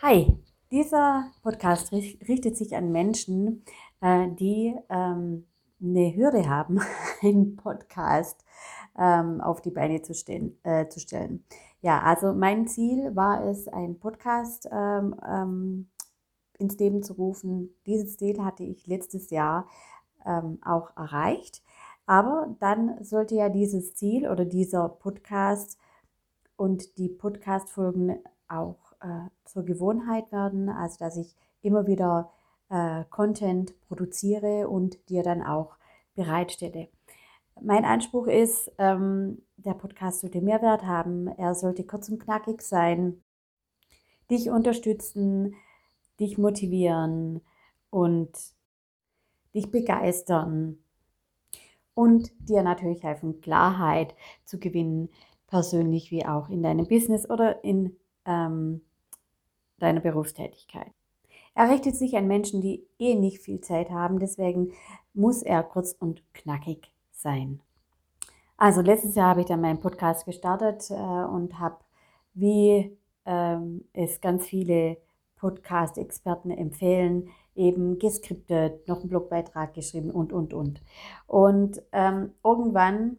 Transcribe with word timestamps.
Hi, 0.00 0.38
dieser 0.70 1.32
Podcast 1.42 1.90
richtet 1.90 2.56
sich 2.56 2.76
an 2.76 2.92
Menschen, 2.92 3.64
äh, 4.00 4.28
die 4.28 4.76
ähm, 4.88 5.44
eine 5.82 6.14
Hürde 6.14 6.48
haben, 6.48 6.78
einen 7.20 7.56
Podcast 7.56 8.44
ähm, 8.96 9.40
auf 9.40 9.60
die 9.60 9.72
Beine 9.72 10.00
zu, 10.00 10.14
stehen, 10.14 10.56
äh, 10.62 10.86
zu 10.86 11.00
stellen. 11.00 11.44
Ja, 11.80 12.00
also 12.00 12.32
mein 12.32 12.68
Ziel 12.68 13.16
war 13.16 13.44
es, 13.44 13.66
einen 13.66 13.98
Podcast 13.98 14.68
ähm, 14.70 15.16
ähm, 15.28 15.90
ins 16.60 16.78
Leben 16.78 17.02
zu 17.02 17.14
rufen. 17.14 17.74
Dieses 17.84 18.18
Ziel 18.18 18.44
hatte 18.44 18.62
ich 18.62 18.86
letztes 18.86 19.30
Jahr 19.30 19.66
ähm, 20.24 20.60
auch 20.64 20.96
erreicht. 20.96 21.60
Aber 22.06 22.54
dann 22.60 23.02
sollte 23.02 23.34
ja 23.34 23.48
dieses 23.48 23.96
Ziel 23.96 24.28
oder 24.28 24.44
dieser 24.44 24.88
Podcast 24.88 25.76
und 26.54 26.98
die 26.98 27.08
Podcast-Folgen 27.08 28.22
auch 28.46 28.87
äh, 29.00 29.28
zur 29.44 29.64
Gewohnheit 29.64 30.30
werden, 30.32 30.68
also 30.68 30.98
dass 30.98 31.16
ich 31.16 31.34
immer 31.62 31.86
wieder 31.86 32.30
äh, 32.68 33.04
Content 33.10 33.74
produziere 33.88 34.68
und 34.68 34.98
dir 35.08 35.22
dann 35.22 35.42
auch 35.42 35.76
bereitstelle. 36.14 36.88
Mein 37.60 37.84
Anspruch 37.84 38.26
ist, 38.26 38.70
ähm, 38.78 39.42
der 39.56 39.74
Podcast 39.74 40.20
sollte 40.20 40.40
Mehrwert 40.40 40.84
haben, 40.84 41.26
er 41.26 41.54
sollte 41.54 41.84
kurz 41.84 42.08
und 42.08 42.20
knackig 42.22 42.62
sein, 42.62 43.22
dich 44.30 44.50
unterstützen, 44.50 45.54
dich 46.20 46.38
motivieren 46.38 47.40
und 47.90 48.30
dich 49.54 49.70
begeistern 49.70 50.78
und 51.94 52.30
dir 52.48 52.62
natürlich 52.62 53.02
helfen, 53.02 53.40
Klarheit 53.40 54.14
zu 54.44 54.60
gewinnen, 54.60 55.08
persönlich 55.48 56.10
wie 56.10 56.26
auch 56.26 56.48
in 56.48 56.62
deinem 56.62 56.86
Business 56.86 57.28
oder 57.28 57.64
in 57.64 57.96
ähm, 58.24 58.82
deiner 59.78 60.00
Berufstätigkeit. 60.00 60.92
Er 61.54 61.70
richtet 61.70 61.96
sich 61.96 62.16
an 62.16 62.28
Menschen, 62.28 62.60
die 62.60 62.86
eh 62.98 63.14
nicht 63.14 63.40
viel 63.40 63.60
Zeit 63.60 63.90
haben, 63.90 64.18
deswegen 64.18 64.72
muss 65.12 65.42
er 65.42 65.62
kurz 65.62 65.92
und 65.92 66.22
knackig 66.32 66.92
sein. 67.10 67.60
Also 68.56 68.80
letztes 68.80 69.14
Jahr 69.14 69.30
habe 69.30 69.40
ich 69.40 69.46
dann 69.46 69.60
meinen 69.60 69.80
Podcast 69.80 70.24
gestartet 70.24 70.90
äh, 70.90 70.94
und 70.94 71.58
habe, 71.58 71.78
wie 72.34 72.96
ähm, 73.24 73.84
es 73.92 74.20
ganz 74.20 74.46
viele 74.46 74.98
Podcast-Experten 75.36 76.50
empfehlen, 76.50 77.28
eben 77.54 77.98
geskriptet, 77.98 78.86
noch 78.88 79.00
einen 79.00 79.08
Blogbeitrag 79.08 79.74
geschrieben 79.74 80.10
und, 80.10 80.32
und, 80.32 80.54
und. 80.54 80.82
Und 81.26 81.82
ähm, 81.92 82.32
irgendwann 82.44 83.18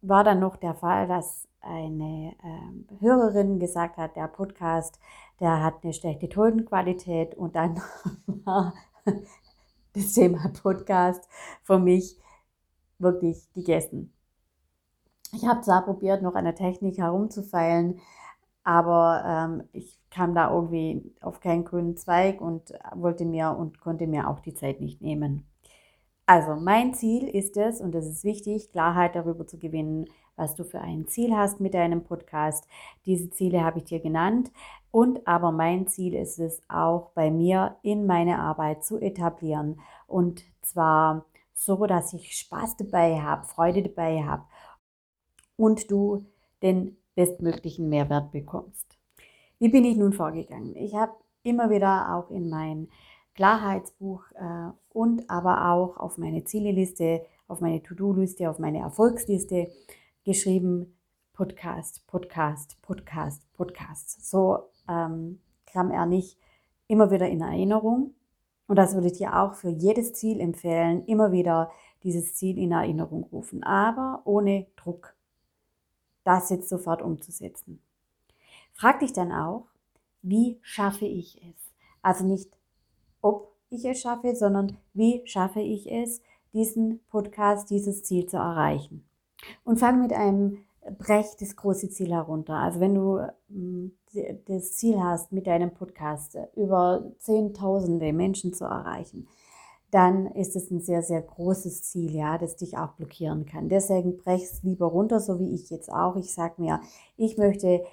war 0.00 0.24
dann 0.24 0.40
noch 0.40 0.56
der 0.56 0.74
Fall, 0.74 1.08
dass 1.08 1.48
eine 1.68 2.34
äh, 2.42 3.00
Hörerin 3.00 3.58
gesagt 3.58 3.96
hat, 3.96 4.16
der 4.16 4.28
Podcast, 4.28 4.98
der 5.40 5.62
hat 5.62 5.82
eine 5.82 5.92
schlechte 5.92 6.28
Tonqualität 6.28 7.34
und 7.34 7.56
dann 7.56 7.80
war 8.44 8.74
das 9.92 10.14
Thema 10.14 10.50
Podcast 10.62 11.28
für 11.62 11.78
mich 11.78 12.18
wirklich 12.98 13.52
gegessen. 13.52 14.12
Ich 15.32 15.46
habe 15.46 15.60
zwar 15.60 15.84
probiert, 15.84 16.22
noch 16.22 16.34
an 16.34 16.44
der 16.44 16.54
Technik 16.54 16.98
herumzufeilen, 16.98 18.00
aber 18.64 19.22
ähm, 19.26 19.68
ich 19.72 19.98
kam 20.10 20.34
da 20.34 20.52
irgendwie 20.52 21.14
auf 21.20 21.40
keinen 21.40 21.64
grünen 21.64 21.96
Zweig 21.96 22.40
und 22.40 22.72
wollte 22.94 23.24
mir 23.24 23.56
und 23.58 23.80
konnte 23.80 24.06
mir 24.06 24.28
auch 24.28 24.40
die 24.40 24.54
Zeit 24.54 24.80
nicht 24.80 25.02
nehmen. 25.02 25.46
Also 26.26 26.56
mein 26.56 26.92
Ziel 26.92 27.26
ist 27.26 27.56
es, 27.56 27.80
und 27.80 27.92
das 27.92 28.06
ist 28.06 28.24
wichtig, 28.24 28.70
Klarheit 28.70 29.14
darüber 29.14 29.46
zu 29.46 29.58
gewinnen, 29.58 30.06
was 30.38 30.54
du 30.54 30.64
für 30.64 30.80
ein 30.80 31.06
Ziel 31.06 31.36
hast 31.36 31.60
mit 31.60 31.74
deinem 31.74 32.04
Podcast. 32.04 32.66
Diese 33.04 33.30
Ziele 33.30 33.64
habe 33.64 33.78
ich 33.78 33.84
dir 33.84 34.00
genannt. 34.00 34.50
Und 34.90 35.26
aber 35.26 35.52
mein 35.52 35.86
Ziel 35.86 36.14
ist 36.14 36.38
es 36.38 36.62
auch 36.68 37.10
bei 37.14 37.30
mir 37.30 37.76
in 37.82 38.06
meine 38.06 38.38
Arbeit 38.38 38.84
zu 38.84 38.98
etablieren. 38.98 39.80
Und 40.06 40.42
zwar 40.62 41.26
so, 41.52 41.86
dass 41.86 42.12
ich 42.12 42.36
Spaß 42.36 42.76
dabei 42.76 43.20
habe, 43.20 43.44
Freude 43.44 43.82
dabei 43.82 44.22
habe 44.22 44.44
und 45.56 45.90
du 45.90 46.24
den 46.62 46.96
bestmöglichen 47.14 47.88
Mehrwert 47.88 48.30
bekommst. 48.30 48.96
Wie 49.58 49.68
bin 49.68 49.84
ich 49.84 49.96
nun 49.96 50.12
vorgegangen? 50.12 50.76
Ich 50.76 50.94
habe 50.94 51.12
immer 51.42 51.68
wieder 51.68 52.14
auch 52.14 52.30
in 52.30 52.48
mein 52.48 52.88
Klarheitsbuch 53.34 54.22
äh, 54.34 54.70
und 54.90 55.28
aber 55.28 55.70
auch 55.70 55.96
auf 55.96 56.16
meine 56.16 56.44
Zieleliste, 56.44 57.24
auf 57.48 57.60
meine 57.60 57.82
To-Do-Liste, 57.82 58.48
auf 58.48 58.58
meine 58.58 58.78
Erfolgsliste 58.78 59.68
geschrieben, 60.28 60.94
Podcast, 61.32 62.06
Podcast, 62.06 62.76
Podcast, 62.82 63.50
Podcast. 63.54 64.28
So 64.30 64.68
ähm, 64.86 65.40
kam 65.64 65.90
er 65.90 66.04
nicht 66.04 66.36
immer 66.86 67.10
wieder 67.10 67.26
in 67.26 67.40
Erinnerung. 67.40 68.12
Und 68.66 68.76
das 68.76 68.92
würde 68.92 69.06
ich 69.06 69.14
dir 69.16 69.40
auch 69.40 69.54
für 69.54 69.70
jedes 69.70 70.12
Ziel 70.12 70.38
empfehlen, 70.38 71.02
immer 71.06 71.32
wieder 71.32 71.70
dieses 72.02 72.34
Ziel 72.34 72.58
in 72.58 72.72
Erinnerung 72.72 73.24
rufen, 73.32 73.62
aber 73.62 74.20
ohne 74.26 74.66
Druck, 74.76 75.16
das 76.24 76.50
jetzt 76.50 76.68
sofort 76.68 77.00
umzusetzen. 77.00 77.80
Frag 78.74 79.00
dich 79.00 79.14
dann 79.14 79.32
auch, 79.32 79.64
wie 80.20 80.58
schaffe 80.60 81.06
ich 81.06 81.42
es? 81.42 81.72
Also 82.02 82.26
nicht, 82.26 82.50
ob 83.22 83.56
ich 83.70 83.86
es 83.86 84.02
schaffe, 84.02 84.36
sondern 84.36 84.76
wie 84.92 85.22
schaffe 85.24 85.60
ich 85.60 85.90
es, 85.90 86.20
diesen 86.52 87.00
Podcast, 87.06 87.70
dieses 87.70 88.04
Ziel 88.04 88.26
zu 88.26 88.36
erreichen. 88.36 89.07
Und 89.64 89.78
fang 89.78 90.00
mit 90.00 90.12
einem 90.12 90.58
brech 90.98 91.36
das 91.38 91.56
große 91.56 91.90
Ziel 91.90 92.12
herunter. 92.12 92.54
Also 92.54 92.80
wenn 92.80 92.94
du 92.94 93.20
hm, 93.50 93.92
das 94.46 94.72
Ziel 94.74 95.00
hast, 95.00 95.32
mit 95.32 95.46
deinem 95.46 95.72
Podcast 95.72 96.38
über 96.56 97.12
Zehntausende 97.18 98.12
Menschen 98.12 98.52
zu 98.52 98.64
erreichen, 98.64 99.28
dann 99.90 100.26
ist 100.26 100.54
es 100.54 100.70
ein 100.70 100.80
sehr, 100.80 101.02
sehr 101.02 101.22
großes 101.22 101.82
Ziel, 101.82 102.14
ja, 102.14 102.36
das 102.36 102.56
dich 102.56 102.76
auch 102.76 102.92
blockieren 102.92 103.46
kann. 103.46 103.68
Deswegen 103.68 104.18
brech 104.18 104.42
es 104.42 104.62
lieber 104.62 104.86
runter, 104.86 105.18
so 105.18 105.38
wie 105.40 105.54
ich 105.54 105.70
jetzt 105.70 105.90
auch. 105.90 106.16
Ich 106.16 106.32
sage 106.32 106.54
mir, 106.58 106.80
ich 107.16 107.38
möchte, 107.38 107.84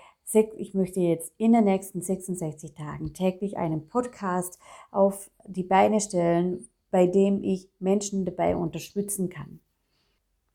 ich 0.57 0.73
möchte 0.73 0.99
jetzt 0.99 1.33
in 1.37 1.53
den 1.53 1.63
nächsten 1.63 2.01
66 2.01 2.73
Tagen 2.73 3.13
täglich 3.13 3.57
einen 3.57 3.87
Podcast 3.87 4.59
auf 4.91 5.31
die 5.47 5.63
Beine 5.63 6.01
stellen, 6.01 6.67
bei 6.91 7.07
dem 7.07 7.43
ich 7.43 7.69
Menschen 7.79 8.25
dabei 8.25 8.57
unterstützen 8.57 9.29
kann. 9.29 9.61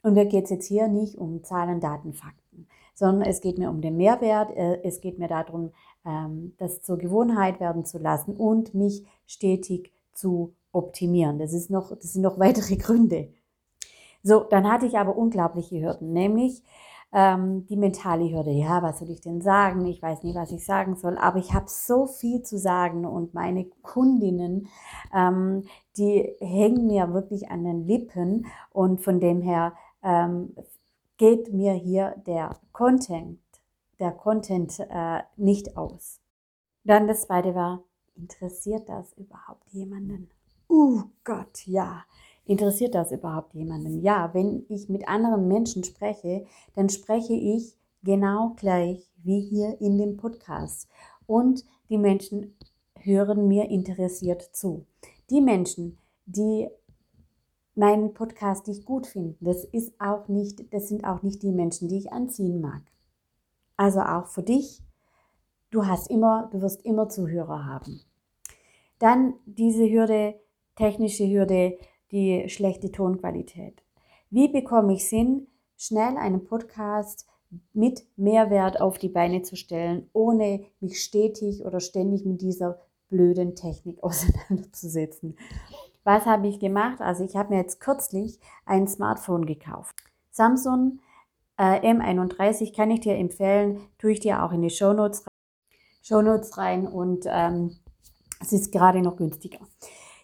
Und 0.02 0.14
mir 0.14 0.26
geht 0.26 0.44
es 0.44 0.50
jetzt 0.50 0.66
hier 0.66 0.88
nicht 0.88 1.18
um 1.18 1.44
Zahlen, 1.44 1.80
Daten, 1.80 2.14
Fakten, 2.14 2.66
sondern 2.94 3.28
es 3.28 3.40
geht 3.40 3.58
mir 3.58 3.70
um 3.70 3.80
den 3.80 3.96
Mehrwert. 3.96 4.50
Äh, 4.56 4.82
es 4.82 5.00
geht 5.00 5.18
mir 5.18 5.28
darum, 5.28 5.72
ähm, 6.04 6.54
das 6.58 6.80
zur 6.82 6.98
Gewohnheit 6.98 7.60
werden 7.60 7.84
zu 7.84 7.98
lassen 7.98 8.34
und 8.34 8.74
mich 8.74 9.04
stetig 9.26 9.92
zu 10.12 10.54
optimieren. 10.72 11.38
Das, 11.38 11.52
ist 11.52 11.70
noch, 11.70 11.90
das 11.90 12.12
sind 12.12 12.22
noch 12.22 12.38
weitere 12.38 12.76
Gründe. 12.76 13.28
So, 14.22 14.40
dann 14.40 14.70
hatte 14.70 14.86
ich 14.86 14.98
aber 14.98 15.16
unglaubliche 15.16 15.80
Hürden, 15.80 16.12
nämlich 16.12 16.62
ähm, 17.12 17.66
die 17.66 17.76
mentale 17.76 18.30
Hürde. 18.30 18.50
Ja, 18.50 18.82
was 18.82 18.98
soll 18.98 19.10
ich 19.10 19.20
denn 19.20 19.40
sagen? 19.40 19.86
Ich 19.86 20.02
weiß 20.02 20.22
nicht, 20.22 20.36
was 20.36 20.52
ich 20.52 20.64
sagen 20.64 20.96
soll, 20.96 21.18
aber 21.18 21.38
ich 21.38 21.54
habe 21.54 21.66
so 21.68 22.06
viel 22.06 22.42
zu 22.42 22.58
sagen 22.58 23.04
und 23.04 23.34
meine 23.34 23.64
Kundinnen, 23.82 24.68
ähm, 25.14 25.64
die 25.96 26.34
hängen 26.40 26.86
mir 26.86 27.12
wirklich 27.12 27.50
an 27.50 27.64
den 27.64 27.86
Lippen 27.86 28.46
und 28.72 29.00
von 29.00 29.20
dem 29.20 29.40
her 29.40 29.72
ähm, 30.02 30.54
geht 31.16 31.52
mir 31.52 31.72
hier 31.72 32.14
der 32.26 32.58
Content, 32.72 33.38
der 33.98 34.12
Content 34.12 34.78
äh, 34.80 35.20
nicht 35.36 35.76
aus. 35.76 36.20
Dann 36.84 37.06
das 37.06 37.22
zweite 37.22 37.54
war, 37.54 37.82
interessiert 38.16 38.88
das 38.88 39.12
überhaupt 39.14 39.68
jemanden? 39.70 40.30
Uh 40.68 41.02
Gott, 41.24 41.66
ja. 41.66 42.04
Interessiert 42.46 42.94
das 42.94 43.12
überhaupt 43.12 43.54
jemanden? 43.54 44.00
Ja, 44.00 44.32
wenn 44.32 44.64
ich 44.68 44.88
mit 44.88 45.08
anderen 45.08 45.46
Menschen 45.46 45.84
spreche, 45.84 46.46
dann 46.74 46.88
spreche 46.88 47.34
ich 47.34 47.76
genau 48.02 48.54
gleich 48.56 49.10
wie 49.22 49.40
hier 49.40 49.80
in 49.80 49.98
dem 49.98 50.16
Podcast. 50.16 50.88
Und 51.26 51.64
die 51.90 51.98
Menschen 51.98 52.56
hören 52.96 53.46
mir 53.46 53.68
interessiert 53.68 54.42
zu. 54.52 54.86
Die 55.28 55.40
Menschen, 55.40 55.98
die 56.26 56.68
meinen 57.74 58.14
Podcast 58.14 58.68
nicht 58.68 58.84
gut 58.84 59.06
finden. 59.06 59.36
Das 59.44 59.64
ist 59.64 59.92
auch 60.00 60.28
nicht, 60.28 60.72
das 60.72 60.88
sind 60.88 61.04
auch 61.04 61.22
nicht 61.22 61.42
die 61.42 61.52
Menschen, 61.52 61.88
die 61.88 61.98
ich 61.98 62.12
anziehen 62.12 62.60
mag. 62.60 62.82
Also 63.76 64.00
auch 64.00 64.26
für 64.26 64.42
dich, 64.42 64.82
du 65.70 65.86
hast 65.86 66.10
immer, 66.10 66.48
du 66.52 66.60
wirst 66.60 66.84
immer 66.84 67.08
Zuhörer 67.08 67.64
haben. 67.64 68.00
Dann 68.98 69.34
diese 69.46 69.88
Hürde, 69.88 70.34
technische 70.76 71.26
Hürde, 71.26 71.78
die 72.12 72.48
schlechte 72.48 72.92
Tonqualität. 72.92 73.82
Wie 74.30 74.48
bekomme 74.48 74.92
ich 74.92 75.08
Sinn, 75.08 75.46
schnell 75.76 76.16
einen 76.16 76.44
Podcast 76.44 77.26
mit 77.72 78.06
Mehrwert 78.16 78.80
auf 78.80 78.98
die 78.98 79.08
Beine 79.08 79.42
zu 79.42 79.56
stellen, 79.56 80.08
ohne 80.12 80.64
mich 80.80 81.02
stetig 81.02 81.64
oder 81.64 81.80
ständig 81.80 82.24
mit 82.24 82.42
dieser 82.42 82.78
blöden 83.08 83.56
Technik 83.56 83.98
auseinanderzusetzen? 84.02 85.36
Was 86.04 86.26
habe 86.26 86.48
ich 86.48 86.58
gemacht? 86.58 87.00
Also 87.00 87.24
ich 87.24 87.36
habe 87.36 87.54
mir 87.54 87.60
jetzt 87.60 87.80
kürzlich 87.80 88.38
ein 88.64 88.88
Smartphone 88.88 89.46
gekauft. 89.46 89.94
Samsung 90.30 91.00
äh, 91.58 91.80
M31 91.92 92.74
kann 92.74 92.90
ich 92.90 93.00
dir 93.00 93.16
empfehlen, 93.16 93.80
tue 93.98 94.12
ich 94.12 94.20
dir 94.20 94.42
auch 94.42 94.52
in 94.52 94.62
die 94.62 94.70
Show 94.70 94.92
Notes. 94.92 95.24
Shownotes 96.02 96.56
rein 96.56 96.86
und 96.86 97.26
ähm, 97.28 97.76
es 98.40 98.52
ist 98.52 98.72
gerade 98.72 99.02
noch 99.02 99.16
günstiger. 99.16 99.58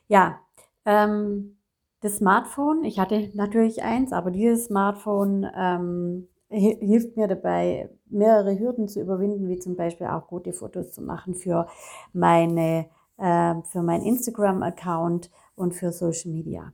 Ja, 0.08 0.40
ähm, 0.86 1.58
das 2.00 2.16
Smartphone, 2.16 2.84
ich 2.84 2.98
hatte 2.98 3.30
natürlich 3.34 3.82
eins, 3.82 4.12
aber 4.12 4.30
dieses 4.30 4.66
Smartphone 4.66 5.46
ähm, 5.54 6.28
hilft 6.48 7.16
mir 7.16 7.26
dabei, 7.26 7.90
mehrere 8.06 8.58
Hürden 8.58 8.88
zu 8.88 9.00
überwinden, 9.00 9.48
wie 9.48 9.58
zum 9.58 9.76
Beispiel 9.76 10.06
auch 10.06 10.28
gute 10.28 10.52
Fotos 10.52 10.92
zu 10.92 11.02
machen 11.02 11.34
für 11.34 11.66
meine, 12.12 12.86
für 13.18 13.82
meinen 13.82 14.04
Instagram-Account 14.04 15.30
und 15.54 15.74
für 15.74 15.90
Social 15.90 16.30
Media. 16.30 16.72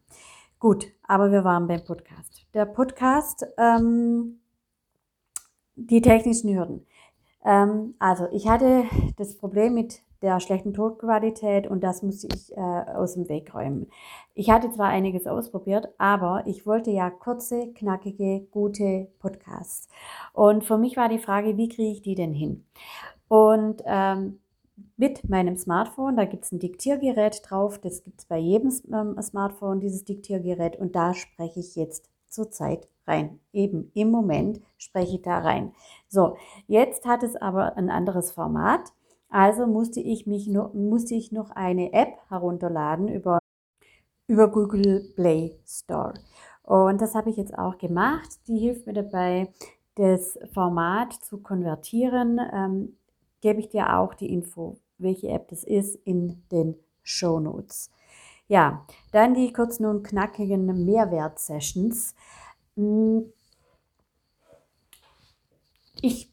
Gut, 0.58 0.86
aber 1.08 1.32
wir 1.32 1.44
waren 1.44 1.66
beim 1.66 1.84
Podcast. 1.84 2.46
Der 2.54 2.66
Podcast, 2.66 3.46
ähm, 3.58 4.40
die 5.74 6.00
technischen 6.00 6.54
Hürden. 6.54 6.86
Ähm, 7.44 7.94
also 7.98 8.28
ich 8.30 8.48
hatte 8.48 8.84
das 9.16 9.36
Problem 9.36 9.74
mit 9.74 10.02
der 10.22 10.38
schlechten 10.38 10.72
Tonqualität 10.72 11.66
und 11.66 11.82
das 11.82 12.02
musste 12.02 12.28
ich 12.32 12.56
äh, 12.56 12.60
aus 12.60 13.14
dem 13.14 13.28
Weg 13.28 13.52
räumen. 13.52 13.88
Ich 14.34 14.50
hatte 14.50 14.70
zwar 14.70 14.86
einiges 14.86 15.26
ausprobiert, 15.26 15.88
aber 15.98 16.44
ich 16.46 16.64
wollte 16.64 16.92
ja 16.92 17.10
kurze, 17.10 17.72
knackige, 17.72 18.46
gute 18.52 19.08
Podcasts. 19.18 19.88
Und 20.32 20.64
für 20.64 20.78
mich 20.78 20.96
war 20.96 21.08
die 21.08 21.18
Frage, 21.18 21.56
wie 21.56 21.68
kriege 21.68 21.90
ich 21.90 22.02
die 22.02 22.14
denn 22.14 22.32
hin? 22.32 22.64
Und 23.26 23.82
ähm, 23.84 24.38
mit 24.96 25.28
meinem 25.28 25.56
Smartphone, 25.56 26.16
da 26.16 26.24
gibt 26.24 26.44
es 26.44 26.52
ein 26.52 26.58
Diktiergerät 26.58 27.42
drauf, 27.44 27.78
das 27.78 28.02
gibt 28.02 28.20
es 28.20 28.26
bei 28.26 28.38
jedem 28.38 28.72
ähm, 28.92 29.20
Smartphone, 29.20 29.80
dieses 29.80 30.04
Diktiergerät, 30.04 30.76
und 30.76 30.96
da 30.96 31.14
spreche 31.14 31.60
ich 31.60 31.76
jetzt 31.76 32.10
zurzeit 32.28 32.88
rein. 33.06 33.40
Eben 33.52 33.90
im 33.94 34.10
Moment 34.10 34.60
spreche 34.78 35.16
ich 35.16 35.22
da 35.22 35.38
rein. 35.38 35.74
So, 36.08 36.36
jetzt 36.66 37.04
hat 37.04 37.22
es 37.22 37.36
aber 37.36 37.76
ein 37.76 37.90
anderes 37.90 38.32
Format. 38.32 38.92
Also 39.28 39.66
musste 39.66 40.00
ich, 40.00 40.26
mich 40.26 40.48
noch, 40.48 40.74
musste 40.74 41.14
ich 41.14 41.32
noch 41.32 41.50
eine 41.50 41.92
App 41.92 42.18
herunterladen 42.28 43.08
über, 43.08 43.38
über 44.26 44.50
Google 44.50 45.12
Play 45.14 45.58
Store. 45.66 46.14
Und 46.62 47.00
das 47.00 47.14
habe 47.14 47.30
ich 47.30 47.36
jetzt 47.36 47.56
auch 47.58 47.78
gemacht. 47.78 48.46
Die 48.46 48.58
hilft 48.58 48.86
mir 48.86 48.92
dabei, 48.92 49.52
das 49.96 50.38
Format 50.52 51.12
zu 51.12 51.38
konvertieren. 51.38 52.40
Ähm, 52.52 52.96
gebe 53.42 53.60
ich 53.60 53.68
dir 53.68 53.98
auch 53.98 54.14
die 54.14 54.32
Info, 54.32 54.78
welche 54.96 55.28
App 55.28 55.48
das 55.48 55.64
ist, 55.64 55.96
in 56.06 56.42
den 56.50 56.76
Show 57.02 57.38
Notes. 57.40 57.90
Ja, 58.48 58.86
dann 59.12 59.34
die 59.34 59.52
kurzen 59.52 59.84
und 59.84 60.02
knackigen 60.02 60.84
Mehrwert-Sessions. 60.84 62.14
Hm. 62.76 63.30
Ich 66.00 66.32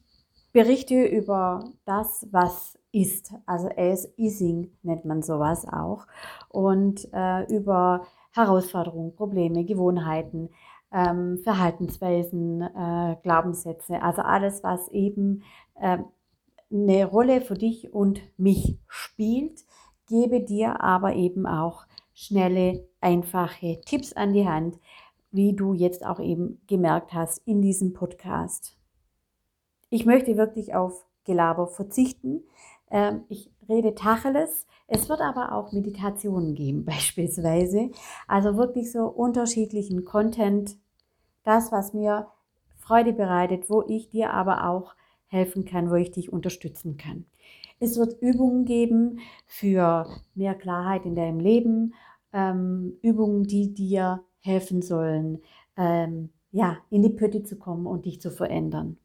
berichte 0.52 1.04
über 1.04 1.64
das, 1.84 2.26
was 2.30 2.78
ist. 2.92 3.34
Also 3.46 3.68
as 3.76 4.08
Easing 4.16 4.72
nennt 4.82 5.04
man 5.04 5.22
sowas 5.22 5.66
auch. 5.66 6.06
Und 6.48 7.08
äh, 7.12 7.44
über 7.54 8.06
Herausforderungen, 8.32 9.14
Probleme, 9.14 9.64
Gewohnheiten, 9.64 10.50
ähm, 10.92 11.38
Verhaltensweisen, 11.38 12.62
äh, 12.62 13.16
Glaubenssätze, 13.22 14.02
also 14.02 14.22
alles, 14.22 14.62
was 14.62 14.88
eben 14.88 15.42
äh, 15.76 15.98
eine 16.72 17.04
Rolle 17.04 17.40
für 17.40 17.54
dich 17.54 17.92
und 17.92 18.20
mich 18.36 18.78
spielt, 18.86 19.64
gebe 20.06 20.40
dir 20.40 20.82
aber 20.82 21.14
eben 21.14 21.46
auch 21.46 21.86
schnelle, 22.12 22.86
einfache 23.00 23.80
Tipps 23.84 24.12
an 24.12 24.32
die 24.32 24.46
Hand, 24.46 24.78
wie 25.32 25.54
du 25.54 25.74
jetzt 25.74 26.04
auch 26.04 26.20
eben 26.20 26.60
gemerkt 26.66 27.12
hast 27.12 27.38
in 27.46 27.62
diesem 27.62 27.92
Podcast. 27.92 28.76
Ich 29.88 30.04
möchte 30.06 30.36
wirklich 30.36 30.74
auf 30.74 31.06
Gelaber 31.24 31.66
verzichten. 31.66 32.42
Ähm, 32.90 33.24
ich 33.28 33.50
rede 33.68 33.94
Tacheles. 33.94 34.66
Es 34.86 35.08
wird 35.08 35.20
aber 35.20 35.52
auch 35.52 35.72
Meditationen 35.72 36.54
geben 36.54 36.84
beispielsweise. 36.86 37.90
Also 38.26 38.56
wirklich 38.56 38.92
so 38.92 39.06
unterschiedlichen 39.06 40.04
Content. 40.04 40.76
Das, 41.44 41.72
was 41.72 41.94
mir 41.94 42.26
Freude 42.76 43.12
bereitet, 43.12 43.70
wo 43.70 43.82
ich 43.86 44.10
dir 44.10 44.32
aber 44.32 44.68
auch 44.68 44.94
helfen 45.30 45.64
kann, 45.64 45.90
wo 45.90 45.94
ich 45.94 46.10
dich 46.10 46.32
unterstützen 46.32 46.96
kann. 46.96 47.24
Es 47.78 47.96
wird 47.96 48.20
Übungen 48.20 48.66
geben 48.66 49.20
für 49.46 50.06
mehr 50.34 50.54
Klarheit 50.54 51.06
in 51.06 51.14
deinem 51.14 51.40
Leben, 51.40 51.94
ähm, 52.32 52.98
Übungen, 53.00 53.44
die 53.44 53.72
dir 53.72 54.22
helfen 54.40 54.82
sollen, 54.82 55.40
ähm, 55.76 56.30
ja, 56.52 56.78
in 56.90 57.02
die 57.02 57.10
Pötte 57.10 57.42
zu 57.42 57.58
kommen 57.58 57.86
und 57.86 58.04
dich 58.04 58.20
zu 58.20 58.30
verändern. 58.30 58.98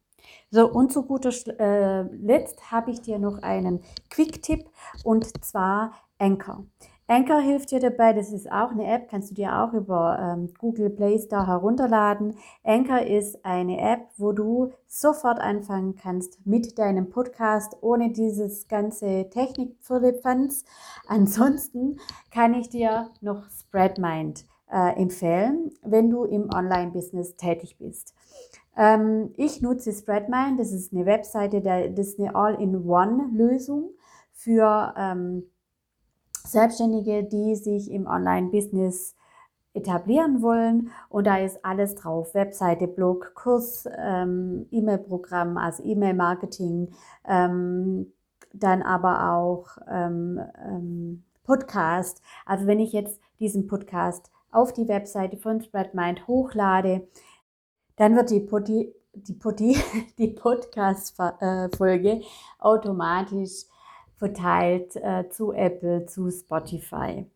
So, 0.50 0.70
und 0.70 0.92
zu 0.92 1.04
guter 1.04 1.30
äh, 1.58 2.02
Letzt 2.16 2.70
habe 2.70 2.90
ich 2.90 3.00
dir 3.00 3.18
noch 3.18 3.38
einen 3.42 3.80
Quick-Tipp 4.10 4.68
und 5.04 5.44
zwar 5.44 5.92
Anchor. 6.18 6.66
Anchor 7.08 7.40
hilft 7.40 7.70
dir 7.70 7.78
dabei, 7.78 8.12
das 8.12 8.32
ist 8.32 8.50
auch 8.50 8.72
eine 8.72 8.86
App, 8.86 9.08
kannst 9.08 9.30
du 9.30 9.34
dir 9.34 9.60
auch 9.60 9.72
über 9.72 10.18
ähm, 10.20 10.52
Google 10.58 10.90
Play 10.90 11.16
Store 11.20 11.46
herunterladen. 11.46 12.36
Anchor 12.64 13.02
ist 13.02 13.44
eine 13.44 13.78
App, 13.78 14.08
wo 14.16 14.32
du 14.32 14.72
sofort 14.88 15.38
anfangen 15.38 15.94
kannst 15.94 16.44
mit 16.44 16.78
deinem 16.80 17.08
Podcast, 17.08 17.76
ohne 17.80 18.10
dieses 18.10 18.66
ganze 18.66 19.30
Technik-Firlefanz. 19.30 20.64
Ansonsten 21.06 22.00
kann 22.32 22.54
ich 22.54 22.70
dir 22.70 23.10
noch 23.20 23.48
Spreadmind 23.50 24.44
äh, 24.68 25.00
empfehlen, 25.00 25.70
wenn 25.82 26.10
du 26.10 26.24
im 26.24 26.50
Online-Business 26.52 27.36
tätig 27.36 27.78
bist. 27.78 28.14
Ähm, 28.76 29.32
ich 29.36 29.62
nutze 29.62 29.92
Spreadmind, 29.92 30.58
das 30.58 30.72
ist 30.72 30.92
eine 30.92 31.06
Webseite, 31.06 31.60
das 31.60 32.08
ist 32.08 32.18
eine 32.18 32.34
All-in-One-Lösung 32.34 33.90
für 34.32 34.92
ähm, 34.98 35.44
Selbstständige, 36.46 37.24
die 37.24 37.56
sich 37.56 37.90
im 37.90 38.06
Online-Business 38.06 39.14
etablieren 39.76 40.42
wollen. 40.42 40.90
Und 41.08 41.26
da 41.26 41.38
ist 41.38 41.64
alles 41.64 41.94
drauf. 41.94 42.34
Webseite, 42.34 42.88
Blog, 42.88 43.32
Kurs, 43.34 43.86
ähm, 43.96 44.66
E-Mail-Programm, 44.70 45.58
also 45.58 45.82
E-Mail-Marketing, 45.84 46.90
ähm, 47.28 48.12
dann 48.52 48.82
aber 48.82 49.32
auch 49.34 49.76
ähm, 49.88 50.40
ähm, 50.66 51.24
Podcast. 51.44 52.22
Also 52.46 52.66
wenn 52.66 52.80
ich 52.80 52.92
jetzt 52.92 53.20
diesen 53.38 53.66
Podcast 53.66 54.30
auf 54.50 54.72
die 54.72 54.88
Webseite 54.88 55.36
von 55.36 55.60
Spreadmind 55.60 56.26
hochlade, 56.26 57.06
dann 57.96 58.16
wird 58.16 58.30
die, 58.30 58.40
Poti, 58.40 58.94
die, 59.14 59.34
Poti, 59.34 59.76
die 60.18 60.28
Podcast-Folge 60.28 62.22
automatisch 62.58 63.66
verteilt 64.16 64.96
äh, 64.96 65.28
zu 65.28 65.52
Apple, 65.52 66.06
zu 66.06 66.30
Spotify. 66.30 67.26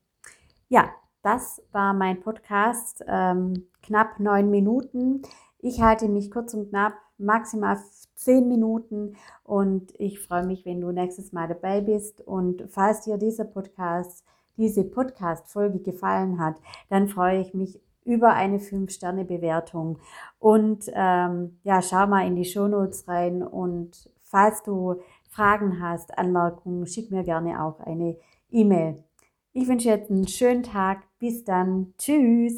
Ja, 0.68 0.90
das 1.22 1.62
war 1.72 1.92
mein 1.92 2.20
Podcast, 2.20 3.04
ähm, 3.06 3.66
knapp 3.82 4.18
neun 4.20 4.50
Minuten. 4.50 5.22
Ich 5.58 5.82
halte 5.82 6.08
mich 6.08 6.30
kurz 6.30 6.54
und 6.54 6.70
knapp, 6.70 6.94
maximal 7.18 7.78
zehn 8.14 8.48
Minuten 8.48 9.16
und 9.44 9.92
ich 9.98 10.20
freue 10.20 10.46
mich, 10.46 10.64
wenn 10.64 10.80
du 10.80 10.90
nächstes 10.92 11.32
Mal 11.32 11.48
dabei 11.48 11.80
bist. 11.82 12.20
Und 12.22 12.64
falls 12.70 13.02
dir 13.02 13.18
dieser 13.18 13.44
Podcast, 13.44 14.24
diese 14.56 14.84
Podcast-Folge 14.84 15.80
gefallen 15.80 16.38
hat, 16.38 16.56
dann 16.88 17.08
freue 17.08 17.40
ich 17.40 17.52
mich 17.52 17.80
über 18.04 18.32
eine 18.32 18.58
5-Sterne-Bewertung. 18.58 19.98
Und 20.38 20.90
ähm, 20.94 21.58
ja, 21.62 21.82
schau 21.82 22.06
mal 22.06 22.26
in 22.26 22.36
die 22.36 22.44
Shownotes 22.44 23.06
rein 23.08 23.42
und 23.42 24.10
falls 24.22 24.62
du 24.62 25.00
Fragen 25.30 25.80
hast, 25.80 26.18
Anmerkungen, 26.18 26.86
schick 26.86 27.10
mir 27.10 27.24
gerne 27.24 27.62
auch 27.62 27.80
eine 27.80 28.16
E-Mail. 28.50 29.04
Ich 29.52 29.68
wünsche 29.68 29.88
jetzt 29.88 30.10
einen 30.10 30.28
schönen 30.28 30.62
Tag. 30.62 31.04
Bis 31.18 31.44
dann. 31.44 31.94
Tschüss. 31.98 32.48